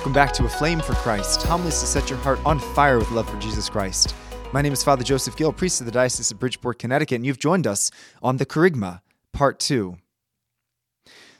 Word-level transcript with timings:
Welcome 0.00 0.14
back 0.14 0.32
to 0.32 0.46
A 0.46 0.48
Flame 0.48 0.80
for 0.80 0.94
Christ, 0.94 1.42
homilies 1.42 1.78
to 1.80 1.86
set 1.86 2.08
your 2.08 2.18
heart 2.20 2.40
on 2.46 2.58
fire 2.58 2.98
with 2.98 3.10
love 3.10 3.28
for 3.28 3.38
Jesus 3.38 3.68
Christ. 3.68 4.14
My 4.50 4.62
name 4.62 4.72
is 4.72 4.82
Father 4.82 5.04
Joseph 5.04 5.36
Gill, 5.36 5.52
priest 5.52 5.82
of 5.82 5.84
the 5.84 5.92
Diocese 5.92 6.30
of 6.30 6.38
Bridgeport, 6.38 6.78
Connecticut, 6.78 7.16
and 7.16 7.26
you've 7.26 7.38
joined 7.38 7.66
us 7.66 7.90
on 8.22 8.38
the 8.38 8.46
Kerygma, 8.46 9.02
Part 9.34 9.60
2. 9.60 9.98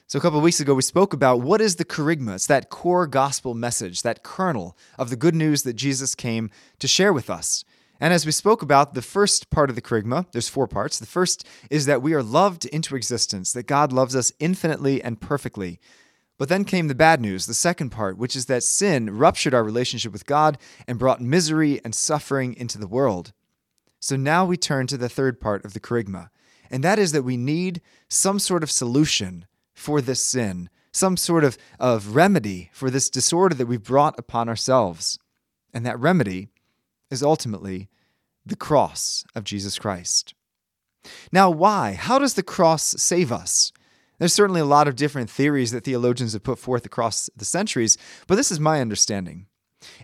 So, 0.07 0.19
a 0.19 0.21
couple 0.21 0.37
of 0.37 0.45
weeks 0.45 0.61
ago, 0.61 0.75
we 0.75 0.83
spoke 0.83 1.15
about 1.15 1.41
what 1.41 1.63
is 1.63 1.77
the 1.77 1.87
Kerygma. 1.87 2.35
It's 2.35 2.47
that 2.49 2.69
core 2.69 3.07
gospel 3.07 3.55
message, 3.55 4.03
that 4.03 4.23
kernel 4.23 4.77
of 4.99 5.09
the 5.09 5.17
good 5.17 5.35
news 5.35 5.63
that 5.63 5.73
Jesus 5.73 6.15
came 6.15 6.51
to 6.81 6.87
share 6.87 7.15
with 7.15 7.31
us. 7.31 7.65
And 7.99 8.13
as 8.13 8.27
we 8.27 8.33
spoke 8.33 8.61
about 8.61 8.93
the 8.93 9.01
first 9.01 9.49
part 9.49 9.71
of 9.71 9.75
the 9.75 9.83
Kerygma, 9.83 10.27
there's 10.33 10.51
four 10.51 10.69
parts. 10.69 10.99
The 10.99 11.07
first 11.07 11.47
is 11.71 11.87
that 11.87 12.03
we 12.03 12.13
are 12.13 12.23
loved 12.23 12.67
into 12.67 12.95
existence, 12.95 13.55
that 13.55 13.67
God 13.67 13.91
loves 13.91 14.15
us 14.15 14.35
infinitely 14.39 15.03
and 15.03 15.19
perfectly. 15.19 15.81
But 16.41 16.49
then 16.49 16.65
came 16.65 16.89
the 16.89 16.95
bad 16.95 17.21
news, 17.21 17.45
the 17.45 17.53
second 17.53 17.91
part, 17.91 18.17
which 18.17 18.35
is 18.35 18.47
that 18.47 18.63
sin 18.63 19.19
ruptured 19.19 19.53
our 19.53 19.63
relationship 19.63 20.11
with 20.11 20.25
God 20.25 20.57
and 20.89 20.99
brought 20.99 21.21
misery 21.21 21.83
and 21.85 21.95
suffering 21.95 22.55
into 22.55 22.79
the 22.79 22.87
world. 22.87 23.35
So 23.99 24.17
now 24.17 24.47
we 24.47 24.57
turn 24.57 24.87
to 24.87 24.97
the 24.97 25.11
third 25.11 25.39
part 25.39 25.67
of 25.67 25.75
the 25.75 25.81
Kerygma, 25.81 26.31
and 26.71 26.83
that 26.83 26.99
is 26.99 27.13
that 27.13 27.25
we 27.25 27.37
need 27.37 27.83
some 28.09 28.39
sort 28.39 28.63
of 28.63 28.71
solution 28.71 29.45
for 29.75 30.01
this 30.01 30.25
sin, 30.25 30.71
some 30.93 31.19
sort 31.19 31.45
of, 31.45 31.59
of 31.79 32.17
remedy 32.17 32.71
for 32.73 32.89
this 32.89 33.11
disorder 33.11 33.55
that 33.57 33.67
we've 33.67 33.83
brought 33.83 34.19
upon 34.19 34.49
ourselves. 34.49 35.19
And 35.75 35.85
that 35.85 36.01
remedy 36.01 36.49
is 37.11 37.23
ultimately 37.23 37.91
the 38.47 38.57
cross 38.57 39.27
of 39.35 39.45
Jesus 39.45 39.79
Christ. 39.79 40.33
Now, 41.31 41.51
why? 41.51 41.93
How 41.93 42.19
does 42.19 42.33
the 42.33 42.43
cross 42.43 42.95
save 42.97 43.31
us? 43.31 43.73
There's 44.21 44.35
certainly 44.35 44.61
a 44.61 44.67
lot 44.67 44.87
of 44.87 44.97
different 44.97 45.31
theories 45.31 45.73
that 45.73 45.83
theologians 45.83 46.35
have 46.35 46.43
put 46.43 46.59
forth 46.59 46.85
across 46.85 47.31
the 47.35 47.47
centuries, 47.47 47.97
but 48.27 48.35
this 48.35 48.51
is 48.51 48.61
my 48.61 48.83
understanding. 48.83 49.47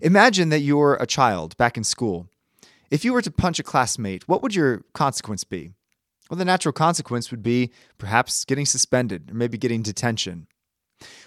Imagine 0.01 0.49
that 0.49 0.61
you're 0.61 0.95
a 0.95 1.07
child 1.07 1.55
back 1.59 1.77
in 1.77 1.85
school. 1.85 2.27
If 2.91 3.05
you 3.05 3.13
were 3.13 3.21
to 3.21 3.31
punch 3.31 3.59
a 3.59 3.63
classmate, 3.63 4.27
what 4.27 4.43
would 4.43 4.55
your 4.55 4.85
consequence 4.95 5.45
be? 5.45 5.73
Well, 6.31 6.39
the 6.39 6.47
natural 6.47 6.73
consequence 6.73 7.31
would 7.31 7.43
be 7.43 7.73
perhaps 7.99 8.47
getting 8.47 8.65
suspended 8.65 9.31
or 9.31 9.35
maybe 9.35 9.59
getting 9.59 9.83
detention. 9.83 10.47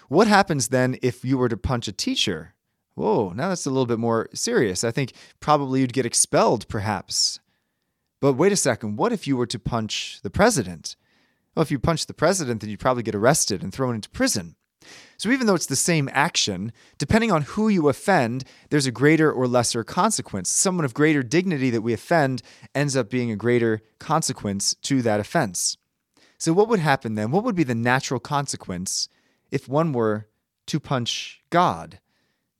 What 0.08 0.26
happens 0.26 0.68
then 0.68 0.98
if 1.00 1.24
you 1.24 1.38
were 1.38 1.48
to 1.48 1.56
punch 1.56 1.86
a 1.86 1.92
teacher? 1.92 2.54
Whoa, 2.96 3.30
now 3.30 3.50
that's 3.50 3.66
a 3.66 3.70
little 3.70 3.86
bit 3.86 4.00
more 4.00 4.28
serious. 4.34 4.82
I 4.82 4.90
think 4.90 5.12
probably 5.38 5.80
you'd 5.80 5.92
get 5.92 6.06
expelled, 6.06 6.66
perhaps. 6.66 7.38
But 8.20 8.32
wait 8.32 8.50
a 8.50 8.56
second, 8.56 8.96
what 8.96 9.12
if 9.12 9.28
you 9.28 9.36
were 9.36 9.46
to 9.46 9.60
punch 9.60 10.18
the 10.24 10.28
president? 10.28 10.96
Well, 11.54 11.62
if 11.62 11.70
you 11.70 11.78
punch 11.78 12.06
the 12.06 12.14
president, 12.14 12.60
then 12.60 12.70
you'd 12.70 12.80
probably 12.80 13.02
get 13.02 13.14
arrested 13.14 13.62
and 13.62 13.72
thrown 13.72 13.94
into 13.94 14.10
prison. 14.10 14.56
So 15.18 15.30
even 15.30 15.46
though 15.46 15.54
it's 15.54 15.66
the 15.66 15.76
same 15.76 16.08
action, 16.12 16.72
depending 16.96 17.30
on 17.30 17.42
who 17.42 17.68
you 17.68 17.88
offend, 17.88 18.44
there's 18.70 18.86
a 18.86 18.92
greater 18.92 19.30
or 19.30 19.46
lesser 19.46 19.84
consequence. 19.84 20.48
Someone 20.48 20.84
of 20.84 20.94
greater 20.94 21.22
dignity 21.22 21.68
that 21.70 21.82
we 21.82 21.92
offend 21.92 22.42
ends 22.74 22.96
up 22.96 23.10
being 23.10 23.30
a 23.30 23.36
greater 23.36 23.82
consequence 23.98 24.74
to 24.82 25.02
that 25.02 25.20
offense. 25.20 25.76
So 26.38 26.54
what 26.54 26.68
would 26.68 26.80
happen 26.80 27.16
then? 27.16 27.30
What 27.30 27.44
would 27.44 27.54
be 27.54 27.64
the 27.64 27.74
natural 27.74 28.20
consequence 28.20 29.08
if 29.50 29.68
one 29.68 29.92
were 29.92 30.28
to 30.68 30.80
punch 30.80 31.42
God? 31.50 32.00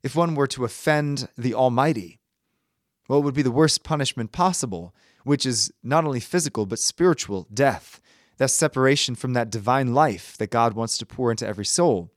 If 0.02 0.14
one 0.14 0.34
were 0.34 0.46
to 0.48 0.64
offend 0.64 1.28
the 1.38 1.54
Almighty? 1.54 2.20
What 3.06 3.22
would 3.22 3.34
be 3.34 3.42
the 3.42 3.50
worst 3.50 3.82
punishment 3.82 4.32
possible, 4.32 4.94
which 5.24 5.46
is 5.46 5.72
not 5.82 6.04
only 6.04 6.20
physical 6.20 6.66
but 6.66 6.78
spiritual 6.78 7.46
death? 7.52 8.00
That 8.40 8.50
separation 8.50 9.14
from 9.14 9.34
that 9.34 9.50
divine 9.50 9.92
life 9.92 10.34
that 10.38 10.50
God 10.50 10.72
wants 10.72 10.96
to 10.96 11.04
pour 11.04 11.30
into 11.30 11.46
every 11.46 11.66
soul. 11.66 12.10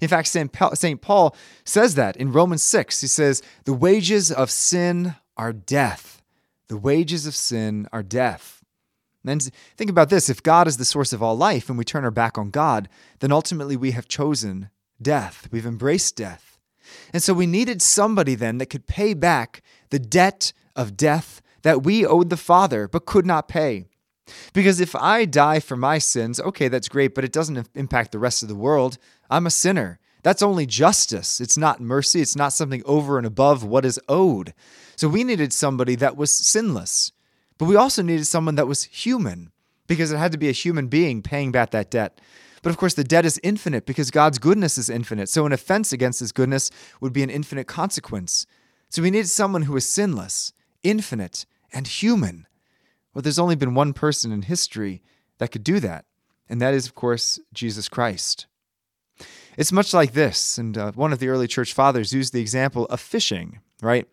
In 0.00 0.06
fact, 0.06 0.28
St. 0.28 1.00
Paul 1.02 1.36
says 1.64 1.96
that 1.96 2.16
in 2.16 2.30
Romans 2.30 2.62
6. 2.62 3.00
He 3.00 3.08
says, 3.08 3.42
The 3.64 3.74
wages 3.74 4.30
of 4.30 4.52
sin 4.52 5.16
are 5.36 5.52
death. 5.52 6.22
The 6.68 6.76
wages 6.76 7.26
of 7.26 7.34
sin 7.34 7.88
are 7.92 8.04
death. 8.04 8.62
And 9.26 9.42
think 9.76 9.90
about 9.90 10.10
this 10.10 10.28
if 10.28 10.44
God 10.44 10.68
is 10.68 10.76
the 10.76 10.84
source 10.84 11.12
of 11.12 11.24
all 11.24 11.36
life 11.36 11.68
and 11.68 11.76
we 11.76 11.84
turn 11.84 12.04
our 12.04 12.12
back 12.12 12.38
on 12.38 12.50
God, 12.50 12.88
then 13.18 13.32
ultimately 13.32 13.76
we 13.76 13.90
have 13.90 14.06
chosen 14.06 14.70
death. 15.02 15.48
We've 15.50 15.66
embraced 15.66 16.14
death. 16.14 16.56
And 17.12 17.20
so 17.20 17.34
we 17.34 17.48
needed 17.48 17.82
somebody 17.82 18.36
then 18.36 18.58
that 18.58 18.70
could 18.70 18.86
pay 18.86 19.12
back 19.12 19.60
the 19.90 19.98
debt 19.98 20.52
of 20.76 20.96
death 20.96 21.42
that 21.62 21.82
we 21.82 22.06
owed 22.06 22.30
the 22.30 22.36
Father 22.36 22.86
but 22.86 23.06
could 23.06 23.26
not 23.26 23.48
pay. 23.48 23.88
Because 24.52 24.80
if 24.80 24.94
I 24.94 25.24
die 25.24 25.60
for 25.60 25.76
my 25.76 25.98
sins, 25.98 26.40
okay, 26.40 26.68
that's 26.68 26.88
great, 26.88 27.14
but 27.14 27.24
it 27.24 27.32
doesn't 27.32 27.68
impact 27.74 28.12
the 28.12 28.18
rest 28.18 28.42
of 28.42 28.48
the 28.48 28.54
world. 28.54 28.98
I'm 29.30 29.46
a 29.46 29.50
sinner. 29.50 29.98
That's 30.22 30.42
only 30.42 30.66
justice. 30.66 31.40
It's 31.40 31.56
not 31.56 31.80
mercy. 31.80 32.20
It's 32.20 32.36
not 32.36 32.52
something 32.52 32.82
over 32.84 33.18
and 33.18 33.26
above 33.26 33.62
what 33.62 33.84
is 33.84 34.00
owed. 34.08 34.54
So 34.96 35.08
we 35.08 35.24
needed 35.24 35.52
somebody 35.52 35.94
that 35.96 36.16
was 36.16 36.32
sinless, 36.32 37.12
but 37.58 37.66
we 37.66 37.76
also 37.76 38.02
needed 38.02 38.26
someone 38.26 38.56
that 38.56 38.66
was 38.66 38.84
human 38.84 39.52
because 39.86 40.10
it 40.10 40.18
had 40.18 40.32
to 40.32 40.38
be 40.38 40.48
a 40.48 40.52
human 40.52 40.88
being 40.88 41.22
paying 41.22 41.52
back 41.52 41.70
that 41.70 41.90
debt. 41.90 42.20
But 42.62 42.70
of 42.70 42.78
course, 42.78 42.94
the 42.94 43.04
debt 43.04 43.24
is 43.24 43.38
infinite 43.44 43.86
because 43.86 44.10
God's 44.10 44.38
goodness 44.38 44.76
is 44.76 44.90
infinite. 44.90 45.28
So 45.28 45.46
an 45.46 45.52
offense 45.52 45.92
against 45.92 46.18
his 46.18 46.32
goodness 46.32 46.70
would 47.00 47.12
be 47.12 47.22
an 47.22 47.30
infinite 47.30 47.68
consequence. 47.68 48.46
So 48.88 49.02
we 49.02 49.10
needed 49.10 49.28
someone 49.28 49.62
who 49.62 49.74
was 49.74 49.88
sinless, 49.88 50.52
infinite, 50.82 51.46
and 51.72 51.86
human. 51.86 52.46
Well, 53.16 53.22
there's 53.22 53.38
only 53.38 53.56
been 53.56 53.72
one 53.72 53.94
person 53.94 54.30
in 54.30 54.42
history 54.42 55.02
that 55.38 55.50
could 55.50 55.64
do 55.64 55.80
that, 55.80 56.04
and 56.50 56.60
that 56.60 56.74
is, 56.74 56.84
of 56.84 56.94
course, 56.94 57.40
Jesus 57.54 57.88
Christ. 57.88 58.46
It's 59.56 59.72
much 59.72 59.94
like 59.94 60.12
this, 60.12 60.58
and 60.58 60.76
uh, 60.76 60.92
one 60.92 61.14
of 61.14 61.18
the 61.18 61.28
early 61.28 61.48
church 61.48 61.72
fathers 61.72 62.12
used 62.12 62.34
the 62.34 62.42
example 62.42 62.84
of 62.90 63.00
fishing, 63.00 63.60
right? 63.80 64.06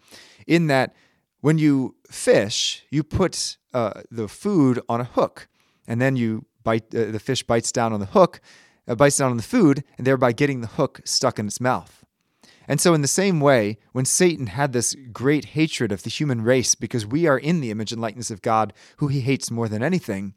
In 0.48 0.68
that 0.68 0.96
when 1.42 1.58
you 1.58 1.98
fish, 2.10 2.86
you 2.92 3.04
put 3.04 3.58
uh, 3.74 4.04
the 4.10 4.30
food 4.30 4.80
on 4.88 5.02
a 5.02 5.04
hook, 5.04 5.50
and 5.86 6.00
then 6.00 6.16
you 6.16 6.46
bite. 6.64 6.96
Uh, 6.96 7.12
the 7.12 7.20
fish 7.20 7.44
bites 7.44 7.74
down 7.74 7.92
on 7.92 8.00
the 8.00 8.06
hook, 8.06 8.40
uh, 8.88 8.96
bites 8.96 9.18
down 9.18 9.32
on 9.32 9.36
the 9.36 9.44
food, 9.44 9.84
and 9.98 10.08
thereby 10.08 10.32
getting 10.32 10.62
the 10.62 10.68
hook 10.68 11.02
stuck 11.04 11.38
in 11.38 11.48
its 11.48 11.60
mouth. 11.60 12.03
And 12.68 12.80
so, 12.80 12.94
in 12.94 13.02
the 13.02 13.08
same 13.08 13.40
way, 13.40 13.78
when 13.92 14.06
Satan 14.06 14.48
had 14.48 14.72
this 14.72 14.96
great 15.12 15.46
hatred 15.46 15.92
of 15.92 16.04
the 16.04 16.10
human 16.10 16.42
race 16.42 16.76
because 16.76 17.06
we 17.06 17.28
are 17.28 17.38
in 17.38 17.60
the 17.60 17.72
image 17.72 17.92
and 17.92 18.02
likeness 18.02 18.32
of 18.32 18.42
God, 18.42 18.74
who 18.98 19.08
he 19.08 19.22
hates 19.22 19.52
more 19.52 19.68
than 19.68 19.84
anything, 19.84 20.34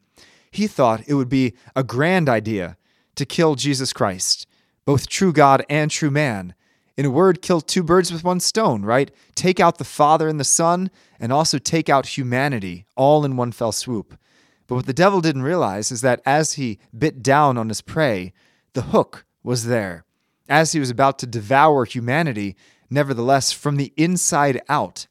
he 0.51 0.67
thought 0.67 1.07
it 1.07 1.13
would 1.13 1.29
be 1.29 1.53
a 1.75 1.83
grand 1.83 2.27
idea 2.27 2.77
to 3.15 3.25
kill 3.25 3.55
Jesus 3.55 3.93
Christ, 3.93 4.47
both 4.85 5.07
true 5.07 5.31
God 5.31 5.65
and 5.69 5.89
true 5.89 6.11
man. 6.11 6.53
In 6.97 7.05
a 7.05 7.11
word, 7.11 7.41
kill 7.41 7.61
two 7.61 7.83
birds 7.83 8.11
with 8.11 8.23
one 8.23 8.39
stone, 8.39 8.83
right? 8.83 9.11
Take 9.35 9.59
out 9.59 9.77
the 9.77 9.83
Father 9.83 10.27
and 10.27 10.39
the 10.39 10.43
Son, 10.43 10.89
and 11.19 11.31
also 11.31 11.59
take 11.59 11.89
out 11.89 12.17
humanity 12.17 12.85
all 12.95 13.23
in 13.23 13.37
one 13.37 13.51
fell 13.51 13.71
swoop. 13.71 14.17
But 14.65 14.75
what 14.75 14.85
the 14.85 14.93
devil 14.93 15.21
didn't 15.21 15.43
realize 15.43 15.91
is 15.91 16.01
that 16.01 16.21
as 16.25 16.53
he 16.53 16.79
bit 16.97 17.21
down 17.21 17.57
on 17.57 17.69
his 17.69 17.81
prey, 17.81 18.33
the 18.73 18.81
hook 18.81 19.25
was 19.43 19.65
there 19.65 20.03
as 20.49 20.71
he 20.71 20.79
was 20.79 20.89
about 20.89 21.19
to 21.19 21.27
devour 21.27 21.85
humanity, 21.85 22.55
nevertheless, 22.89 23.51
from 23.51 23.75
the 23.75 23.93
inside 23.97 24.61
out, 24.69 25.07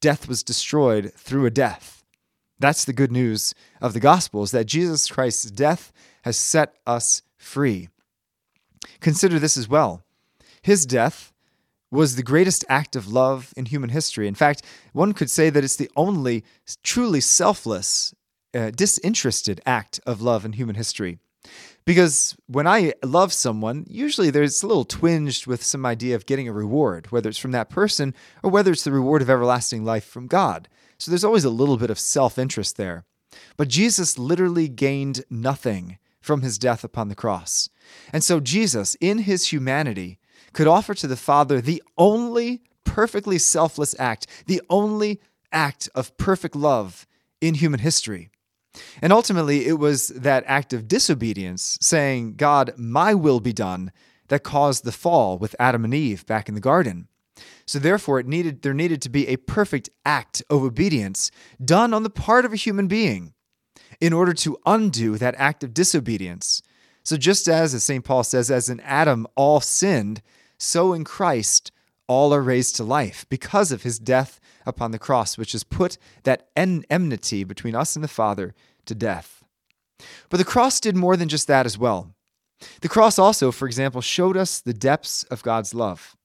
death 0.00 0.28
was 0.28 0.42
destroyed 0.42 1.12
through 1.16 1.46
a 1.46 1.50
death. 1.50 2.04
That's 2.58 2.84
the 2.84 2.92
good 2.92 3.10
news 3.10 3.54
of 3.80 3.92
the 3.92 4.00
gospel 4.00 4.42
is 4.42 4.52
that 4.52 4.66
Jesus 4.66 5.10
Christ's 5.10 5.50
death 5.50 5.92
has 6.22 6.36
set 6.36 6.76
us 6.86 7.22
free. 7.36 7.88
Consider 9.00 9.38
this 9.38 9.56
as 9.56 9.68
well. 9.68 10.04
His 10.62 10.86
death 10.86 11.32
was 11.90 12.16
the 12.16 12.22
greatest 12.22 12.64
act 12.68 12.96
of 12.96 13.12
love 13.12 13.52
in 13.56 13.66
human 13.66 13.90
history. 13.90 14.26
In 14.26 14.34
fact, 14.34 14.62
one 14.92 15.12
could 15.12 15.30
say 15.30 15.50
that 15.50 15.62
it's 15.62 15.76
the 15.76 15.90
only 15.96 16.44
truly 16.82 17.20
selfless, 17.20 18.14
uh, 18.54 18.70
disinterested 18.70 19.60
act 19.66 20.00
of 20.06 20.22
love 20.22 20.44
in 20.44 20.52
human 20.52 20.76
history. 20.76 21.18
Because 21.84 22.36
when 22.46 22.66
I 22.66 22.94
love 23.02 23.32
someone, 23.32 23.84
usually 23.88 24.30
there's 24.30 24.62
a 24.62 24.66
little 24.66 24.84
twinged 24.84 25.46
with 25.46 25.64
some 25.64 25.84
idea 25.84 26.14
of 26.14 26.26
getting 26.26 26.48
a 26.48 26.52
reward, 26.52 27.10
whether 27.10 27.28
it's 27.28 27.38
from 27.38 27.50
that 27.52 27.70
person 27.70 28.14
or 28.42 28.50
whether 28.50 28.70
it's 28.70 28.84
the 28.84 28.92
reward 28.92 29.22
of 29.22 29.30
everlasting 29.30 29.84
life 29.84 30.04
from 30.04 30.28
God. 30.28 30.68
So 30.98 31.10
there's 31.10 31.24
always 31.24 31.44
a 31.44 31.50
little 31.50 31.76
bit 31.76 31.90
of 31.90 31.98
self 31.98 32.38
interest 32.38 32.76
there. 32.76 33.04
But 33.56 33.68
Jesus 33.68 34.18
literally 34.18 34.68
gained 34.68 35.24
nothing 35.28 35.98
from 36.20 36.42
his 36.42 36.58
death 36.58 36.84
upon 36.84 37.08
the 37.08 37.14
cross. 37.14 37.68
And 38.12 38.22
so 38.22 38.38
Jesus, 38.38 38.96
in 39.00 39.18
his 39.18 39.52
humanity, 39.52 40.18
could 40.52 40.68
offer 40.68 40.94
to 40.94 41.06
the 41.06 41.16
Father 41.16 41.60
the 41.60 41.82
only 41.98 42.62
perfectly 42.84 43.38
selfless 43.38 43.94
act, 43.98 44.26
the 44.46 44.62
only 44.70 45.20
act 45.50 45.88
of 45.94 46.16
perfect 46.16 46.54
love 46.54 47.06
in 47.40 47.54
human 47.54 47.80
history. 47.80 48.30
And 49.00 49.12
ultimately, 49.12 49.66
it 49.66 49.78
was 49.78 50.08
that 50.08 50.44
act 50.46 50.72
of 50.72 50.88
disobedience, 50.88 51.78
saying, 51.80 52.36
God, 52.36 52.72
my 52.76 53.14
will 53.14 53.40
be 53.40 53.52
done, 53.52 53.92
that 54.28 54.42
caused 54.42 54.84
the 54.84 54.92
fall 54.92 55.38
with 55.38 55.56
Adam 55.58 55.84
and 55.84 55.92
Eve 55.92 56.24
back 56.26 56.48
in 56.48 56.54
the 56.54 56.60
garden. 56.60 57.08
So 57.66 57.78
therefore, 57.78 58.18
it 58.18 58.26
needed, 58.26 58.62
there 58.62 58.74
needed 58.74 59.02
to 59.02 59.10
be 59.10 59.28
a 59.28 59.36
perfect 59.36 59.90
act 60.04 60.42
of 60.48 60.62
obedience 60.62 61.30
done 61.62 61.92
on 61.92 62.02
the 62.02 62.10
part 62.10 62.44
of 62.44 62.52
a 62.52 62.56
human 62.56 62.86
being 62.88 63.34
in 64.00 64.12
order 64.12 64.32
to 64.32 64.58
undo 64.66 65.18
that 65.18 65.34
act 65.36 65.62
of 65.62 65.74
disobedience. 65.74 66.62
So 67.04 67.16
just 67.16 67.48
as, 67.48 67.74
as 67.74 67.84
St. 67.84 68.04
Paul 68.04 68.24
says, 68.24 68.50
as 68.50 68.68
in 68.68 68.80
Adam 68.80 69.26
all 69.36 69.60
sinned, 69.60 70.22
so 70.58 70.92
in 70.92 71.04
Christ 71.04 71.72
all 72.12 72.34
are 72.34 72.42
raised 72.42 72.76
to 72.76 72.84
life 72.84 73.26
because 73.28 73.72
of 73.72 73.82
his 73.82 73.98
death 73.98 74.38
upon 74.66 74.90
the 74.90 74.98
cross, 74.98 75.38
which 75.38 75.52
has 75.52 75.64
put 75.64 75.98
that 76.24 76.48
en- 76.56 76.84
enmity 76.90 77.42
between 77.44 77.74
us 77.74 77.96
and 77.96 78.04
the 78.04 78.08
Father 78.08 78.54
to 78.86 78.94
death. 78.94 79.42
But 80.28 80.36
the 80.36 80.44
cross 80.44 80.80
did 80.80 80.96
more 80.96 81.16
than 81.16 81.28
just 81.28 81.46
that 81.48 81.66
as 81.66 81.78
well. 81.78 82.14
The 82.80 82.88
cross 82.88 83.18
also, 83.18 83.50
for 83.50 83.66
example, 83.66 84.00
showed 84.00 84.36
us 84.36 84.60
the 84.60 84.74
depths 84.74 85.24
of 85.24 85.42
God's 85.42 85.74
love. 85.74 86.16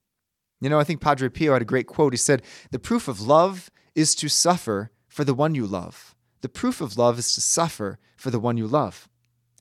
You 0.61 0.69
know, 0.69 0.79
I 0.79 0.83
think 0.83 1.01
Padre 1.01 1.29
Pio 1.29 1.53
had 1.53 1.61
a 1.61 1.65
great 1.65 1.87
quote. 1.87 2.13
He 2.13 2.17
said, 2.17 2.41
The 2.71 2.79
proof 2.79 3.07
of 3.07 3.21
love 3.21 3.69
is 3.95 4.13
to 4.15 4.27
suffer 4.27 4.91
for 5.07 5.23
the 5.23 5.33
one 5.33 5.55
you 5.55 5.65
love. 5.65 6.15
The 6.41 6.49
proof 6.49 6.81
of 6.81 6.97
love 6.97 7.17
is 7.17 7.33
to 7.33 7.41
suffer 7.41 7.97
for 8.15 8.29
the 8.29 8.39
one 8.39 8.57
you 8.57 8.67
love. 8.67 9.09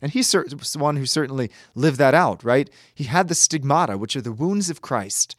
And 0.02 0.12
he's 0.12 0.34
one 0.76 0.96
who 0.96 1.06
certainly 1.06 1.50
lived 1.75 1.99
that 1.99 2.14
out, 2.14 2.44
right? 2.44 2.69
He 2.94 3.05
had 3.05 3.29
the 3.29 3.34
stigmata, 3.34 3.96
which 3.96 4.14
are 4.14 4.20
the 4.20 4.32
wounds 4.32 4.69
of 4.69 4.82
Christ. 4.82 5.37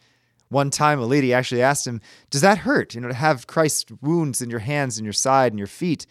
One 0.50 0.70
time, 0.70 1.00
a 1.00 1.06
lady 1.06 1.34
actually 1.34 1.62
asked 1.62 1.86
him, 1.86 2.02
Does 2.30 2.42
that 2.42 2.60
hurt, 2.60 2.96
you 2.96 3.02
know, 3.02 3.10
to 3.10 3.14
have 3.14 3.48
Christ's 3.48 3.92
wounds 4.02 4.42
in 4.42 4.50
your 4.50 4.60
hands 4.60 4.98
and 4.98 5.06
your 5.06 5.14
side 5.14 5.52
and 5.52 5.60
your 5.60 5.68
feet? 5.68 6.06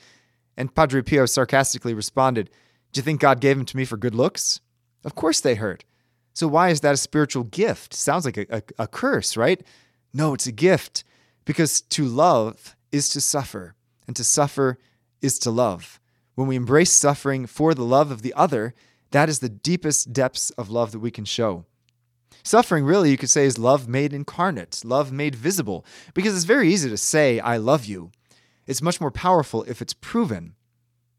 And 0.56 0.74
Padre 0.74 1.02
Pio 1.02 1.26
sarcastically 1.26 1.94
responded, 1.94 2.50
Do 2.92 2.98
you 2.98 3.02
think 3.02 3.20
God 3.20 3.40
gave 3.40 3.56
them 3.56 3.66
to 3.66 3.76
me 3.76 3.84
for 3.84 3.96
good 3.96 4.14
looks? 4.14 4.60
Of 5.04 5.14
course 5.14 5.40
they 5.40 5.54
hurt. 5.54 5.84
So 6.32 6.46
why 6.48 6.68
is 6.68 6.80
that 6.80 6.94
a 6.94 6.98
spiritual 6.98 7.44
gift? 7.44 7.94
Sounds 7.94 8.26
like 8.26 8.36
a, 8.36 8.46
a, 8.50 8.62
a 8.80 8.86
curse, 8.86 9.36
right? 9.36 9.64
No, 10.12 10.34
it's 10.34 10.46
a 10.46 10.52
gift 10.52 11.04
because 11.46 11.80
to 11.80 12.04
love 12.04 12.76
is 12.92 13.08
to 13.10 13.20
suffer, 13.20 13.74
and 14.06 14.14
to 14.16 14.24
suffer 14.24 14.78
is 15.22 15.38
to 15.40 15.50
love. 15.50 15.98
When 16.34 16.46
we 16.46 16.56
embrace 16.56 16.92
suffering 16.92 17.46
for 17.46 17.72
the 17.72 17.84
love 17.84 18.10
of 18.10 18.20
the 18.20 18.34
other, 18.34 18.74
that 19.12 19.30
is 19.30 19.38
the 19.38 19.48
deepest 19.48 20.12
depths 20.12 20.50
of 20.50 20.68
love 20.68 20.92
that 20.92 20.98
we 20.98 21.10
can 21.10 21.24
show. 21.24 21.64
Suffering, 22.46 22.84
really, 22.84 23.10
you 23.10 23.16
could 23.16 23.28
say, 23.28 23.44
is 23.44 23.58
love 23.58 23.88
made 23.88 24.12
incarnate, 24.12 24.82
love 24.84 25.10
made 25.10 25.34
visible, 25.34 25.84
because 26.14 26.32
it's 26.32 26.44
very 26.44 26.72
easy 26.72 26.88
to 26.88 26.96
say, 26.96 27.40
I 27.40 27.56
love 27.56 27.86
you. 27.86 28.12
It's 28.68 28.80
much 28.80 29.00
more 29.00 29.10
powerful 29.10 29.64
if 29.64 29.82
it's 29.82 29.94
proven. 29.94 30.54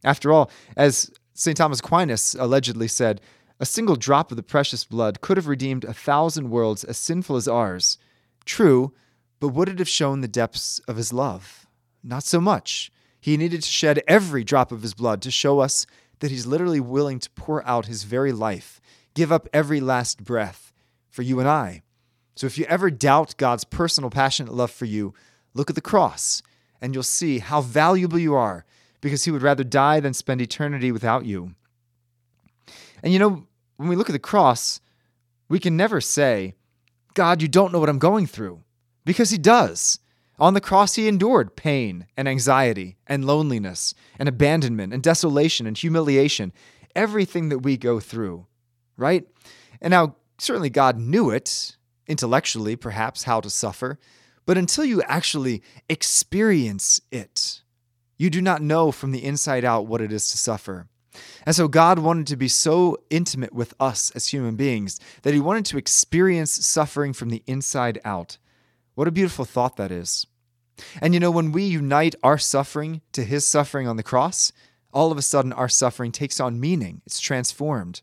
After 0.06 0.32
all, 0.32 0.50
as 0.78 1.12
St. 1.34 1.58
Thomas 1.58 1.80
Aquinas 1.80 2.34
allegedly 2.40 2.88
said, 2.88 3.20
a 3.60 3.66
single 3.66 3.98
drop 3.98 4.32
of 4.32 4.38
the 4.38 4.42
precious 4.42 4.86
blood 4.86 5.20
could 5.20 5.36
have 5.36 5.50
redeemed 5.50 5.84
a 5.84 5.94
thousand 5.94 6.50
worlds 6.50 6.86
as 6.86 6.98
sinful 6.98 7.36
as 7.36 7.50
ours. 7.50 7.98
True, 8.46 8.94
but 9.42 9.50
would 9.50 9.68
it 9.68 9.80
have 9.80 9.90
shown 9.90 10.22
the 10.22 10.30
depths 10.30 10.80
of 10.88 10.96
his 10.96 11.12
love? 11.12 11.68
Not 12.02 12.24
so 12.24 12.40
much. 12.40 12.90
He 13.20 13.36
needed 13.36 13.64
to 13.64 13.70
shed 13.70 14.02
every 14.08 14.46
drop 14.46 14.72
of 14.72 14.82
his 14.82 14.94
blood 14.94 15.22
to 15.24 15.32
show 15.32 15.60
us 15.60 15.86
that 16.20 16.32
he's 16.32 16.48
literally 16.48 16.80
willing 16.80 17.20
to 17.20 17.30
pour 17.32 17.68
out 17.68 17.88
his 17.88 18.04
very 18.04 18.32
life, 18.32 18.80
give 19.14 19.30
up 19.30 19.50
every 19.52 19.82
last 19.82 20.24
breath 20.24 20.67
for 21.10 21.22
you 21.22 21.40
and 21.40 21.48
I. 21.48 21.82
So 22.36 22.46
if 22.46 22.58
you 22.58 22.66
ever 22.66 22.92
doubt 22.92 23.38
God's 23.38 23.64
personal, 23.64 24.10
passionate 24.10 24.54
love 24.54 24.72
for 24.72 24.86
you, 24.86 25.14
look 25.54 25.70
at 25.70 25.76
the 25.76 25.82
cross 25.82 26.44
and 26.82 26.94
you'll 26.94 27.04
see 27.04 27.40
how 27.40 27.62
valuable 27.62 28.20
you 28.20 28.36
are 28.36 28.66
because 29.02 29.24
he 29.24 29.32
would 29.32 29.42
rather 29.42 29.64
die 29.64 30.00
than 30.00 30.14
spend 30.14 30.42
eternity 30.42 30.92
without 30.92 31.26
you. 31.26 31.56
And 33.04 33.14
you 33.14 33.20
know, 33.20 33.48
when 33.78 33.90
we 33.90 33.96
look 33.96 34.10
at 34.10 34.14
the 34.14 34.20
cross, 34.20 34.80
we 35.50 35.60
can 35.60 35.78
never 35.78 36.02
say, 36.02 36.56
God, 37.14 37.42
you 37.42 37.48
don't 37.48 37.72
know 37.72 37.80
what 37.80 37.90
I'm 37.90 38.00
going 38.00 38.28
through, 38.28 38.62
because 39.06 39.30
he 39.30 39.38
does. 39.38 40.00
On 40.40 40.54
the 40.54 40.62
cross, 40.62 40.96
he 40.96 41.08
endured 41.08 41.56
pain 41.56 42.06
and 42.16 42.28
anxiety 42.28 42.98
and 43.08 43.26
loneliness 43.26 43.96
and 44.20 44.30
abandonment 44.30 44.94
and 44.94 45.02
desolation 45.02 45.66
and 45.66 45.76
humiliation, 45.76 46.54
everything 46.96 47.50
that 47.50 47.60
we 47.60 47.78
go 47.78 48.00
through, 48.00 48.46
right? 48.98 49.26
And 49.82 49.92
now, 49.92 50.16
certainly, 50.38 50.70
God 50.70 50.98
knew 50.98 51.30
it, 51.30 51.78
intellectually, 52.08 52.76
perhaps, 52.76 53.24
how 53.24 53.42
to 53.42 53.50
suffer, 53.50 54.00
but 54.46 54.58
until 54.58 54.86
you 54.86 55.02
actually 55.04 55.62
experience 55.90 57.02
it, 57.12 57.62
you 58.18 58.30
do 58.30 58.42
not 58.42 58.62
know 58.62 58.92
from 58.92 59.12
the 59.12 59.24
inside 59.24 59.66
out 59.66 59.88
what 59.88 60.02
it 60.02 60.12
is 60.12 60.30
to 60.32 60.38
suffer. 60.38 60.88
And 61.46 61.56
so 61.56 61.68
God 61.68 62.00
wanted 62.00 62.28
to 62.28 62.36
be 62.36 62.48
so 62.48 62.98
intimate 63.10 63.54
with 63.54 63.74
us 63.80 64.12
as 64.12 64.28
human 64.28 64.56
beings 64.56 65.00
that 65.24 65.34
he 65.34 65.40
wanted 65.40 65.66
to 65.66 65.78
experience 65.78 66.52
suffering 66.52 67.14
from 67.14 67.30
the 67.30 67.44
inside 67.48 68.00
out. 68.06 68.38
What 68.96 69.08
a 69.08 69.12
beautiful 69.12 69.46
thought 69.46 69.78
that 69.78 69.92
is. 69.92 70.26
And 71.02 71.14
you 71.14 71.20
know, 71.20 71.32
when 71.32 71.52
we 71.52 71.64
unite 71.64 72.16
our 72.24 72.38
suffering 72.38 73.02
to 73.14 73.24
his 73.24 73.48
suffering 73.48 73.88
on 73.88 73.98
the 73.98 74.04
cross, 74.04 74.52
all 74.94 75.12
of 75.12 75.18
a 75.18 75.22
sudden 75.22 75.54
our 75.54 75.70
suffering 75.70 76.12
takes 76.12 76.40
on 76.40 76.60
meaning. 76.60 77.02
It's 77.06 77.20
transformed. 77.20 78.02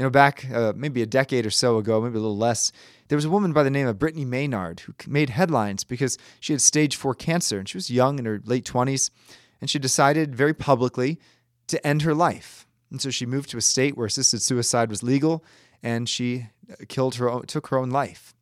You 0.00 0.06
know, 0.06 0.10
back 0.10 0.50
uh, 0.50 0.72
maybe 0.74 1.02
a 1.02 1.06
decade 1.06 1.44
or 1.44 1.50
so 1.50 1.76
ago, 1.76 2.00
maybe 2.00 2.16
a 2.16 2.22
little 2.22 2.34
less, 2.34 2.72
there 3.08 3.16
was 3.16 3.26
a 3.26 3.28
woman 3.28 3.52
by 3.52 3.62
the 3.62 3.68
name 3.68 3.86
of 3.86 3.98
Brittany 3.98 4.24
Maynard 4.24 4.80
who 4.80 4.94
made 5.06 5.28
headlines 5.28 5.84
because 5.84 6.16
she 6.40 6.54
had 6.54 6.62
stage 6.62 6.96
four 6.96 7.14
cancer 7.14 7.58
and 7.58 7.68
she 7.68 7.76
was 7.76 7.90
young 7.90 8.18
in 8.18 8.24
her 8.24 8.40
late 8.46 8.64
20s. 8.64 9.10
And 9.60 9.68
she 9.68 9.78
decided 9.78 10.34
very 10.34 10.54
publicly 10.54 11.20
to 11.66 11.86
end 11.86 12.00
her 12.00 12.14
life. 12.14 12.66
And 12.90 12.98
so 12.98 13.10
she 13.10 13.26
moved 13.26 13.50
to 13.50 13.58
a 13.58 13.60
state 13.60 13.94
where 13.94 14.06
assisted 14.06 14.40
suicide 14.40 14.88
was 14.88 15.02
legal 15.02 15.44
and 15.82 16.08
she 16.08 16.46
uh, 16.70 16.76
killed 16.88 17.16
her 17.16 17.28
own, 17.28 17.42
took 17.42 17.66
her 17.66 17.76
own 17.76 17.90
life. 17.90 18.34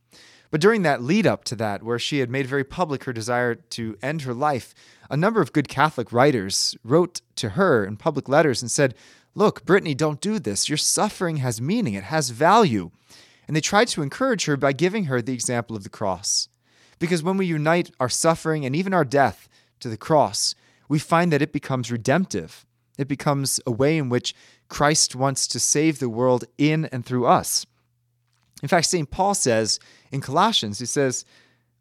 But 0.52 0.60
during 0.60 0.82
that 0.82 1.02
lead 1.02 1.26
up 1.26 1.42
to 1.46 1.56
that, 1.56 1.82
where 1.82 1.98
she 1.98 2.20
had 2.20 2.30
made 2.30 2.46
very 2.46 2.62
public 2.62 3.02
her 3.02 3.12
desire 3.12 3.56
to 3.56 3.98
end 4.00 4.22
her 4.22 4.32
life, 4.32 4.74
a 5.10 5.16
number 5.16 5.40
of 5.40 5.52
good 5.52 5.68
Catholic 5.68 6.12
writers 6.12 6.76
wrote 6.84 7.20
to 7.34 7.50
her 7.50 7.84
in 7.84 7.96
public 7.96 8.28
letters 8.28 8.62
and 8.62 8.70
said, 8.70 8.94
Look, 9.38 9.64
Brittany, 9.64 9.94
don't 9.94 10.20
do 10.20 10.40
this. 10.40 10.68
Your 10.68 10.76
suffering 10.76 11.36
has 11.36 11.60
meaning, 11.60 11.94
it 11.94 12.02
has 12.02 12.30
value. 12.30 12.90
And 13.46 13.54
they 13.54 13.60
tried 13.60 13.86
to 13.88 14.02
encourage 14.02 14.46
her 14.46 14.56
by 14.56 14.72
giving 14.72 15.04
her 15.04 15.22
the 15.22 15.32
example 15.32 15.76
of 15.76 15.84
the 15.84 15.88
cross. 15.88 16.48
Because 16.98 17.22
when 17.22 17.36
we 17.36 17.46
unite 17.46 17.92
our 18.00 18.08
suffering 18.08 18.66
and 18.66 18.74
even 18.74 18.92
our 18.92 19.04
death 19.04 19.48
to 19.78 19.88
the 19.88 19.96
cross, 19.96 20.56
we 20.88 20.98
find 20.98 21.32
that 21.32 21.40
it 21.40 21.52
becomes 21.52 21.92
redemptive. 21.92 22.66
It 22.98 23.06
becomes 23.06 23.60
a 23.64 23.70
way 23.70 23.96
in 23.96 24.08
which 24.08 24.34
Christ 24.68 25.14
wants 25.14 25.46
to 25.46 25.60
save 25.60 26.00
the 26.00 26.08
world 26.08 26.44
in 26.58 26.86
and 26.86 27.06
through 27.06 27.26
us. 27.26 27.64
In 28.60 28.68
fact, 28.68 28.86
St. 28.86 29.08
Paul 29.08 29.34
says 29.34 29.78
in 30.10 30.20
Colossians, 30.20 30.80
he 30.80 30.86
says, 30.86 31.24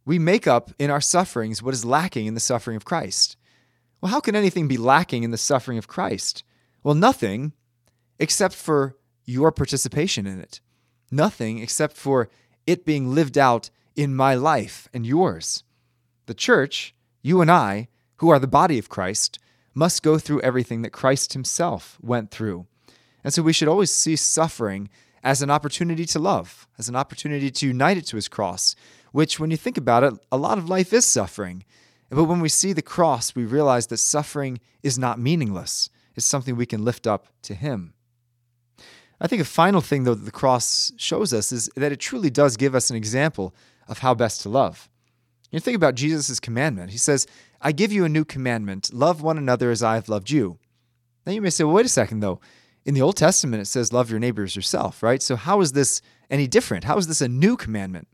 We 0.05 0.19
make 0.19 0.45
up 0.45 0.69
in 0.77 0.91
our 0.91 1.01
sufferings 1.01 1.63
what 1.63 1.73
is 1.73 1.83
lacking 1.83 2.27
in 2.27 2.35
the 2.35 2.39
suffering 2.39 2.77
of 2.77 2.85
Christ. 2.85 3.35
Well, 3.99 4.11
how 4.11 4.19
can 4.19 4.35
anything 4.35 4.67
be 4.67 4.77
lacking 4.77 5.23
in 5.23 5.31
the 5.31 5.39
suffering 5.39 5.79
of 5.79 5.87
Christ? 5.87 6.43
Well, 6.87 6.95
nothing 6.95 7.51
except 8.17 8.55
for 8.55 8.95
your 9.25 9.51
participation 9.51 10.25
in 10.25 10.39
it. 10.39 10.61
Nothing 11.11 11.59
except 11.59 11.97
for 11.97 12.29
it 12.65 12.85
being 12.85 13.13
lived 13.13 13.37
out 13.37 13.69
in 13.97 14.15
my 14.15 14.35
life 14.35 14.87
and 14.93 15.05
yours. 15.05 15.65
The 16.27 16.33
church, 16.33 16.95
you 17.21 17.41
and 17.41 17.51
I, 17.51 17.89
who 18.19 18.29
are 18.29 18.39
the 18.39 18.47
body 18.47 18.79
of 18.79 18.87
Christ, 18.87 19.37
must 19.73 20.01
go 20.01 20.17
through 20.17 20.39
everything 20.39 20.81
that 20.83 20.93
Christ 20.93 21.33
himself 21.33 21.97
went 22.01 22.31
through. 22.31 22.67
And 23.21 23.33
so 23.33 23.41
we 23.41 23.51
should 23.51 23.67
always 23.67 23.91
see 23.91 24.15
suffering 24.15 24.87
as 25.25 25.41
an 25.41 25.51
opportunity 25.51 26.05
to 26.05 26.19
love, 26.19 26.69
as 26.77 26.87
an 26.87 26.95
opportunity 26.95 27.51
to 27.51 27.67
unite 27.67 27.97
it 27.97 28.05
to 28.05 28.15
his 28.15 28.29
cross, 28.29 28.77
which, 29.11 29.41
when 29.41 29.51
you 29.51 29.57
think 29.57 29.77
about 29.77 30.05
it, 30.05 30.13
a 30.31 30.37
lot 30.37 30.57
of 30.57 30.69
life 30.69 30.93
is 30.93 31.05
suffering. 31.05 31.65
But 32.09 32.23
when 32.23 32.39
we 32.39 32.47
see 32.47 32.71
the 32.71 32.81
cross, 32.81 33.35
we 33.35 33.43
realize 33.43 33.87
that 33.87 33.97
suffering 33.97 34.61
is 34.83 34.97
not 34.97 35.19
meaningless, 35.19 35.89
it's 36.17 36.25
something 36.25 36.55
we 36.55 36.65
can 36.65 36.83
lift 36.83 37.07
up 37.07 37.27
to 37.43 37.53
him. 37.53 37.93
I 39.19 39.27
think 39.27 39.41
a 39.41 39.45
final 39.45 39.81
thing, 39.81 40.03
though, 40.03 40.13
that 40.13 40.25
the 40.25 40.31
cross 40.31 40.91
shows 40.97 41.33
us 41.33 41.51
is 41.51 41.69
that 41.75 41.91
it 41.91 41.99
truly 41.99 42.29
does 42.29 42.57
give 42.57 42.75
us 42.75 42.89
an 42.89 42.95
example 42.95 43.55
of 43.87 43.99
how 43.99 44.13
best 44.13 44.41
to 44.41 44.49
love. 44.49 44.89
You 45.49 45.59
think 45.59 45.77
about 45.77 45.95
Jesus' 45.95 46.39
commandment. 46.39 46.91
He 46.91 46.97
says, 46.97 47.25
I 47.61 47.71
give 47.71 47.91
you 47.91 48.03
a 48.03 48.09
new 48.09 48.25
commandment 48.25 48.93
love 48.93 49.21
one 49.21 49.37
another 49.37 49.71
as 49.71 49.81
I 49.81 49.95
have 49.95 50.09
loved 50.09 50.29
you. 50.29 50.59
Now 51.25 51.31
you 51.31 51.41
may 51.41 51.49
say, 51.49 51.63
well, 51.63 51.73
wait 51.73 51.85
a 51.85 51.89
second, 51.89 52.19
though 52.19 52.41
in 52.87 52.93
the 52.93 53.01
Old 53.01 53.17
Testament, 53.17 53.61
it 53.61 53.65
says, 53.65 53.91
Love 53.91 54.09
your 54.09 54.19
neighbors 54.19 54.55
yourself, 54.55 55.03
right? 55.03 55.21
So, 55.21 55.35
how 55.35 55.59
is 55.59 55.73
this 55.73 56.01
any 56.31 56.47
different? 56.47 56.85
How 56.85 56.97
is 56.97 57.07
this 57.07 57.21
a 57.21 57.27
new 57.27 57.57
commandment? 57.57 58.07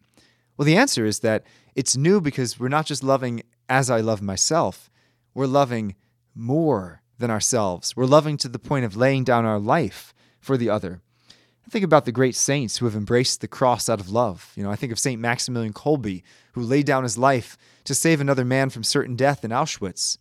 Well, 0.58 0.66
the 0.66 0.76
answer 0.76 1.06
is 1.06 1.20
that 1.20 1.44
it's 1.76 1.96
new 1.96 2.20
because 2.20 2.60
we're 2.60 2.70
not 2.70 2.88
just 2.88 3.04
loving 3.04 3.44
as 3.70 3.92
I 3.92 4.02
love 4.02 4.22
myself, 4.22 4.90
we're 5.36 5.46
loving 5.46 5.96
more 6.34 7.03
than 7.24 7.32
ourselves. 7.32 7.96
We're 7.96 8.06
loving 8.06 8.36
to 8.36 8.50
the 8.50 8.60
point 8.60 8.84
of 8.84 8.98
laying 8.98 9.24
down 9.24 9.46
our 9.46 9.58
life 9.58 10.14
for 10.42 10.58
the 10.58 10.70
other. 10.70 11.00
I 11.66 11.70
think 11.70 11.86
about 11.86 12.04
the 12.04 12.12
great 12.12 12.36
saints 12.36 12.78
who 12.78 12.86
have 12.86 12.98
embraced 12.98 13.40
the 13.40 13.48
cross 13.48 13.88
out 13.88 14.02
of 14.02 14.10
love. 14.10 14.52
You 14.58 14.64
know, 14.64 14.70
I 14.70 14.76
think 14.76 14.92
of 14.92 15.00
St. 15.00 15.22
Maximilian 15.22 15.72
Kolbe, 15.72 16.22
who 16.52 16.62
laid 16.62 16.86
down 16.86 17.04
his 17.04 17.18
life 17.18 17.58
to 17.86 17.96
save 17.96 18.20
another 18.20 18.44
man 18.44 18.70
from 18.70 18.84
certain 18.84 19.16
death 19.16 19.46
in 19.46 19.52
Auschwitz. 19.52 20.18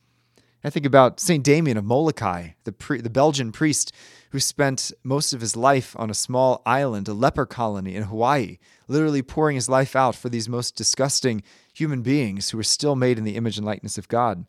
I 0.62 0.70
think 0.70 0.86
about 0.86 1.18
St. 1.18 1.42
Damien 1.42 1.76
of 1.76 1.84
Molokai, 1.84 2.50
the, 2.62 2.70
pre- 2.70 3.00
the 3.00 3.10
Belgian 3.10 3.50
priest 3.50 3.92
who 4.30 4.38
spent 4.38 4.92
most 5.02 5.32
of 5.32 5.40
his 5.40 5.56
life 5.56 5.96
on 5.98 6.08
a 6.08 6.14
small 6.14 6.62
island, 6.64 7.08
a 7.08 7.14
leper 7.14 7.46
colony 7.46 7.96
in 7.96 8.04
Hawaii, 8.04 8.58
literally 8.86 9.22
pouring 9.22 9.56
his 9.56 9.68
life 9.68 9.96
out 9.96 10.14
for 10.14 10.28
these 10.28 10.48
most 10.48 10.76
disgusting 10.76 11.42
human 11.74 12.02
beings 12.02 12.50
who 12.50 12.58
were 12.58 12.62
still 12.62 12.94
made 12.94 13.18
in 13.18 13.24
the 13.24 13.34
image 13.34 13.56
and 13.56 13.66
likeness 13.66 13.98
of 13.98 14.06
God. 14.06 14.46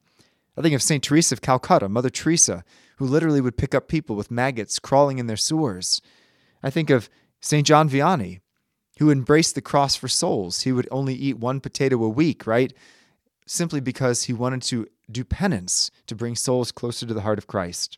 I 0.58 0.62
think 0.62 0.76
of 0.76 0.84
St. 0.84 1.04
Teresa 1.04 1.36
of 1.36 1.42
Calcutta, 1.42 1.90
Mother 1.90 2.10
Teresa, 2.10 2.64
who 2.98 3.06
literally 3.06 3.42
would 3.42 3.58
pick 3.58 3.74
up 3.74 3.88
people 3.88 4.16
with 4.16 4.32
maggots 4.32 4.80
crawling 4.80 5.18
in 5.18 5.28
their 5.28 5.38
sores. 5.38 6.02
I 6.62 6.70
think 6.70 6.90
of 6.90 7.10
St. 7.42 7.66
John 7.66 7.90
Vianney, 7.90 8.40
who 9.00 9.10
embraced 9.10 9.56
the 9.56 9.62
cross 9.62 9.96
for 9.96 10.08
souls. 10.08 10.62
He 10.62 10.72
would 10.72 10.88
only 10.92 11.16
eat 11.16 11.40
one 11.40 11.60
potato 11.60 12.04
a 12.04 12.10
week, 12.10 12.46
right? 12.46 12.72
Simply 13.48 13.80
because 13.80 14.24
he 14.24 14.34
wanted 14.34 14.62
to 14.64 14.88
do 15.12 15.24
penance 15.24 15.92
to 16.08 16.16
bring 16.16 16.36
souls 16.36 16.72
closer 16.72 17.06
to 17.06 17.14
the 17.14 17.22
heart 17.22 17.38
of 17.38 17.48
Christ. 17.48 17.98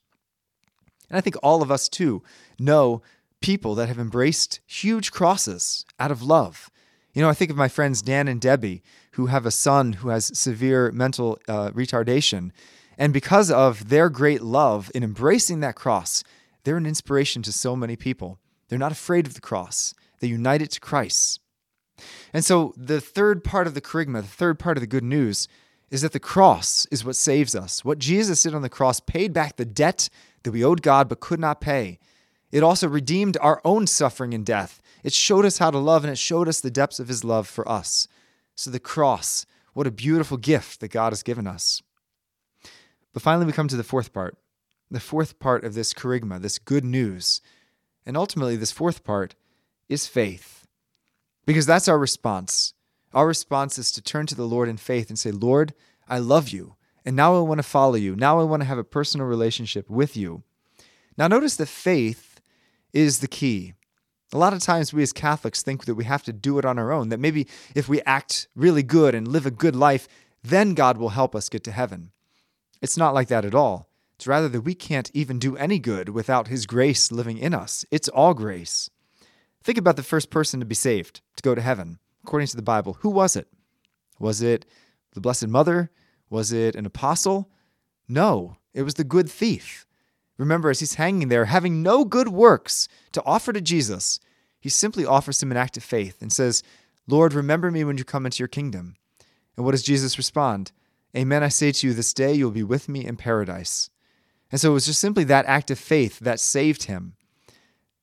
And 1.09 1.17
I 1.17 1.21
think 1.21 1.35
all 1.43 1.61
of 1.61 1.69
us 1.69 1.87
too 1.89 2.23
know 2.57 3.01
people 3.41 3.75
that 3.75 3.87
have 3.87 3.99
embraced 3.99 4.61
huge 4.65 5.11
crosses 5.11 5.85
out 5.99 6.11
of 6.11 6.23
love. 6.23 6.69
You 7.15 7.21
know, 7.21 7.29
I 7.29 7.33
think 7.33 7.49
of 7.49 7.55
my 7.55 7.69
friends 7.69 8.01
Dan 8.01 8.27
and 8.27 8.41
Debbie, 8.41 8.83
who 9.11 9.27
have 9.27 9.45
a 9.45 9.51
son 9.51 9.93
who 9.93 10.09
has 10.09 10.37
severe 10.37 10.91
mental 10.91 11.39
uh, 11.47 11.69
retardation. 11.71 12.51
And 12.97 13.13
because 13.13 13.49
of 13.49 13.87
their 13.87 14.09
great 14.09 14.41
love 14.41 14.91
in 14.93 15.01
embracing 15.01 15.61
that 15.61 15.75
cross, 15.75 16.25
they're 16.65 16.75
an 16.75 16.85
inspiration 16.85 17.41
to 17.43 17.53
so 17.53 17.73
many 17.73 17.95
people. 17.95 18.37
They're 18.67 18.77
not 18.77 18.91
afraid 18.91 19.27
of 19.27 19.33
the 19.33 19.41
cross, 19.41 19.93
they 20.19 20.27
unite 20.27 20.61
it 20.61 20.71
to 20.71 20.81
Christ. 20.81 21.39
And 22.33 22.43
so, 22.43 22.73
the 22.75 22.99
third 22.99 23.45
part 23.45 23.67
of 23.67 23.73
the 23.73 23.81
kerygma, 23.81 24.21
the 24.21 24.27
third 24.27 24.59
part 24.59 24.75
of 24.75 24.81
the 24.81 24.87
good 24.87 25.03
news, 25.03 25.47
is 25.89 26.01
that 26.01 26.11
the 26.11 26.19
cross 26.19 26.85
is 26.91 27.05
what 27.05 27.15
saves 27.15 27.55
us. 27.55 27.85
What 27.85 27.99
Jesus 27.99 28.43
did 28.43 28.53
on 28.53 28.61
the 28.61 28.69
cross 28.69 28.99
paid 28.99 29.31
back 29.31 29.55
the 29.55 29.63
debt 29.63 30.09
that 30.43 30.51
we 30.51 30.65
owed 30.65 30.81
God 30.81 31.07
but 31.07 31.21
could 31.21 31.39
not 31.39 31.61
pay. 31.61 31.99
It 32.51 32.63
also 32.63 32.87
redeemed 32.87 33.37
our 33.41 33.61
own 33.65 33.87
suffering 33.87 34.33
and 34.33 34.45
death. 34.45 34.81
It 35.03 35.13
showed 35.13 35.45
us 35.45 35.57
how 35.57 35.71
to 35.71 35.77
love 35.77 36.03
and 36.03 36.11
it 36.11 36.17
showed 36.17 36.47
us 36.47 36.61
the 36.61 36.71
depths 36.71 36.99
of 36.99 37.07
his 37.07 37.23
love 37.23 37.47
for 37.47 37.67
us. 37.67 38.07
So, 38.55 38.71
the 38.71 38.79
cross, 38.79 39.45
what 39.73 39.87
a 39.87 39.91
beautiful 39.91 40.37
gift 40.37 40.79
that 40.79 40.87
God 40.87 41.11
has 41.11 41.23
given 41.23 41.47
us. 41.47 41.81
But 43.13 43.21
finally, 43.21 43.45
we 43.45 43.51
come 43.51 43.67
to 43.67 43.77
the 43.77 43.83
fourth 43.83 44.13
part. 44.13 44.37
The 44.89 44.99
fourth 44.99 45.39
part 45.39 45.63
of 45.63 45.73
this 45.73 45.93
kerygma, 45.93 46.41
this 46.41 46.59
good 46.59 46.85
news. 46.85 47.41
And 48.05 48.15
ultimately, 48.15 48.55
this 48.55 48.71
fourth 48.71 49.03
part 49.03 49.35
is 49.89 50.07
faith. 50.07 50.65
Because 51.45 51.65
that's 51.65 51.87
our 51.87 51.99
response. 51.99 52.73
Our 53.13 53.27
response 53.27 53.77
is 53.77 53.91
to 53.93 54.01
turn 54.01 54.25
to 54.27 54.35
the 54.35 54.47
Lord 54.47 54.69
in 54.69 54.77
faith 54.77 55.09
and 55.09 55.17
say, 55.17 55.31
Lord, 55.31 55.73
I 56.07 56.19
love 56.19 56.49
you. 56.49 56.75
And 57.05 57.15
now 57.15 57.35
I 57.35 57.39
want 57.39 57.59
to 57.59 57.63
follow 57.63 57.95
you. 57.95 58.15
Now 58.15 58.39
I 58.39 58.43
want 58.43 58.61
to 58.61 58.67
have 58.67 58.77
a 58.77 58.83
personal 58.83 59.27
relationship 59.27 59.89
with 59.89 60.17
you. 60.17 60.43
Now, 61.17 61.27
notice 61.27 61.55
that 61.57 61.67
faith 61.67 62.34
is 62.95 63.19
the 63.19 63.27
key. 63.27 63.73
A 64.33 64.37
lot 64.37 64.53
of 64.53 64.59
times 64.59 64.91
we 64.91 65.03
as 65.03 65.13
Catholics 65.13 65.61
think 65.61 65.85
that 65.85 65.93
we 65.95 66.05
have 66.05 66.23
to 66.23 66.33
do 66.33 66.57
it 66.57 66.65
on 66.65 66.79
our 66.79 66.91
own, 66.91 67.09
that 67.09 67.19
maybe 67.19 67.47
if 67.75 67.87
we 67.87 68.01
act 68.01 68.47
really 68.55 68.81
good 68.81 69.13
and 69.13 69.27
live 69.27 69.45
a 69.45 69.51
good 69.51 69.75
life, 69.75 70.07
then 70.43 70.73
God 70.73 70.97
will 70.97 71.09
help 71.09 71.35
us 71.35 71.49
get 71.49 71.63
to 71.65 71.71
heaven. 71.71 72.11
It's 72.81 72.97
not 72.97 73.13
like 73.13 73.27
that 73.27 73.45
at 73.45 73.53
all. 73.53 73.89
It's 74.15 74.27
rather 74.27 74.47
that 74.49 74.61
we 74.61 74.73
can't 74.73 75.11
even 75.13 75.39
do 75.39 75.57
any 75.57 75.77
good 75.77 76.09
without 76.09 76.47
His 76.47 76.65
grace 76.65 77.11
living 77.11 77.37
in 77.37 77.53
us. 77.53 77.85
It's 77.91 78.07
all 78.09 78.33
grace. 78.33 78.89
Think 79.63 79.77
about 79.77 79.97
the 79.97 80.03
first 80.03 80.29
person 80.29 80.59
to 80.59 80.65
be 80.65 80.75
saved, 80.75 81.21
to 81.35 81.43
go 81.43 81.53
to 81.53 81.61
heaven, 81.61 81.99
according 82.23 82.47
to 82.47 82.55
the 82.55 82.61
Bible. 82.61 82.97
Who 83.01 83.09
was 83.09 83.35
it? 83.35 83.47
Was 84.19 84.41
it 84.41 84.65
the 85.13 85.21
Blessed 85.21 85.47
Mother? 85.47 85.91
Was 86.29 86.51
it 86.51 86.75
an 86.75 86.85
apostle? 86.85 87.49
No, 88.07 88.57
it 88.73 88.83
was 88.83 88.93
the 88.93 89.03
good 89.03 89.29
thief. 89.29 89.84
Remember, 90.37 90.69
as 90.69 90.79
he's 90.79 90.95
hanging 90.95 91.29
there, 91.29 91.45
having 91.45 91.81
no 91.81 92.03
good 92.03 92.27
works 92.27 92.87
to 93.13 93.23
offer 93.25 93.53
to 93.53 93.61
Jesus, 93.61 94.19
he 94.59 94.69
simply 94.69 95.05
offers 95.05 95.41
him 95.41 95.51
an 95.51 95.57
act 95.57 95.77
of 95.77 95.83
faith 95.83 96.21
and 96.21 96.31
says, 96.31 96.63
Lord, 97.07 97.33
remember 97.33 97.71
me 97.71 97.83
when 97.83 97.97
you 97.97 98.03
come 98.03 98.25
into 98.25 98.39
your 98.39 98.47
kingdom. 98.47 98.95
And 99.55 99.65
what 99.65 99.71
does 99.71 99.83
Jesus 99.83 100.17
respond? 100.17 100.71
Amen, 101.15 101.43
I 101.43 101.47
say 101.47 101.71
to 101.71 101.87
you, 101.87 101.93
this 101.93 102.13
day 102.13 102.33
you'll 102.33 102.51
be 102.51 102.63
with 102.63 102.89
me 102.89 103.05
in 103.05 103.15
paradise. 103.15 103.89
And 104.51 104.59
so 104.59 104.71
it 104.71 104.73
was 104.73 104.85
just 104.85 104.99
simply 104.99 105.23
that 105.25 105.45
act 105.45 105.71
of 105.71 105.79
faith 105.79 106.19
that 106.19 106.39
saved 106.39 106.83
him. 106.83 107.13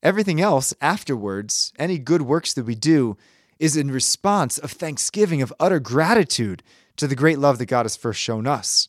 Everything 0.01 0.41
else 0.41 0.73
afterwards, 0.81 1.71
any 1.77 1.97
good 1.97 2.23
works 2.23 2.53
that 2.53 2.65
we 2.65 2.75
do, 2.75 3.17
is 3.59 3.77
in 3.77 3.91
response 3.91 4.57
of 4.57 4.71
thanksgiving, 4.71 5.41
of 5.41 5.53
utter 5.59 5.79
gratitude 5.79 6.63
to 6.97 7.07
the 7.07 7.15
great 7.15 7.39
love 7.39 7.59
that 7.59 7.67
God 7.67 7.85
has 7.85 7.95
first 7.95 8.19
shown 8.19 8.47
us. 8.47 8.87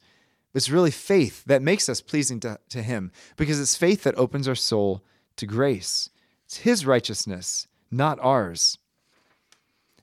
It's 0.55 0.71
really 0.71 0.93
faith 0.93 1.45
that 1.45 1.63
makes 1.63 1.89
us 1.89 2.01
pleasing 2.01 2.39
to, 2.41 2.59
to 2.69 2.83
Him 2.83 3.11
because 3.37 3.61
it's 3.61 3.77
faith 3.77 4.05
that 4.05 4.17
opens 4.17 4.47
our 4.47 4.55
soul 4.55 5.03
to 5.37 5.47
grace. 5.47 6.11
It's 6.45 6.59
His 6.59 6.87
righteousness, 6.87 7.67
not 7.91 8.19
ours. 8.21 8.79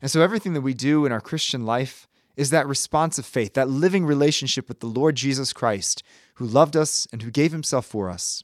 And 0.02 0.12
so 0.12 0.22
everything 0.22 0.54
that 0.54 0.62
we 0.62 0.74
do 0.74 1.06
in 1.06 1.12
our 1.12 1.22
Christian 1.22 1.66
life 1.66 2.08
is 2.36 2.50
that 2.50 2.68
response 2.68 3.18
of 3.18 3.26
faith, 3.26 3.54
that 3.54 3.70
living 3.70 4.06
relationship 4.06 4.68
with 4.68 4.80
the 4.80 4.88
Lord 4.88 5.16
Jesus 5.16 5.54
Christ, 5.54 6.04
who 6.36 6.46
loved 6.46 6.76
us 6.76 7.08
and 7.12 7.22
who 7.22 7.32
gave 7.32 7.52
Himself 7.52 7.86
for 7.86 8.10
us. 8.10 8.44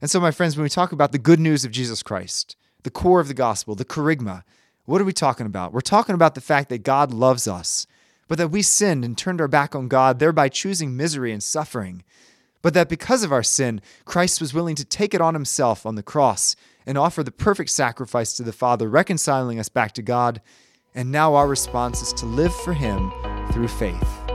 And 0.00 0.10
so, 0.10 0.20
my 0.20 0.30
friends, 0.30 0.56
when 0.56 0.64
we 0.64 0.68
talk 0.68 0.92
about 0.92 1.12
the 1.12 1.18
good 1.18 1.40
news 1.40 1.64
of 1.64 1.70
Jesus 1.70 2.02
Christ, 2.02 2.56
the 2.82 2.90
core 2.90 3.20
of 3.20 3.28
the 3.28 3.34
gospel, 3.34 3.74
the 3.74 3.84
kerygma, 3.84 4.42
what 4.84 5.00
are 5.00 5.04
we 5.04 5.12
talking 5.12 5.46
about? 5.46 5.72
We're 5.72 5.80
talking 5.80 6.14
about 6.14 6.34
the 6.34 6.40
fact 6.40 6.68
that 6.68 6.84
God 6.84 7.12
loves 7.12 7.48
us 7.48 7.86
but 8.28 8.38
that 8.38 8.50
we 8.50 8.62
sinned 8.62 9.04
and 9.04 9.16
turned 9.16 9.40
our 9.40 9.48
back 9.48 9.74
on 9.74 9.88
God, 9.88 10.18
thereby 10.18 10.48
choosing 10.48 10.96
misery 10.96 11.32
and 11.32 11.42
suffering. 11.42 12.04
But 12.62 12.74
that 12.74 12.88
because 12.88 13.22
of 13.22 13.32
our 13.32 13.42
sin, 13.42 13.80
Christ 14.04 14.40
was 14.40 14.54
willing 14.54 14.74
to 14.76 14.84
take 14.84 15.14
it 15.14 15.20
on 15.20 15.34
himself 15.34 15.86
on 15.86 15.94
the 15.94 16.02
cross 16.02 16.56
and 16.84 16.98
offer 16.98 17.22
the 17.22 17.30
perfect 17.30 17.70
sacrifice 17.70 18.32
to 18.34 18.42
the 18.42 18.52
Father, 18.52 18.88
reconciling 18.88 19.58
us 19.58 19.68
back 19.68 19.92
to 19.92 20.02
God. 20.02 20.40
And 20.94 21.12
now 21.12 21.34
our 21.34 21.46
response 21.46 22.02
is 22.02 22.12
to 22.14 22.26
live 22.26 22.54
for 22.54 22.72
him 22.72 23.12
through 23.52 23.68
faith. 23.68 24.25